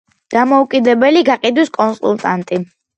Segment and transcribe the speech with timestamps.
[0.35, 2.65] დამოუკიდებელი გაყიდვის კონსულტანტი.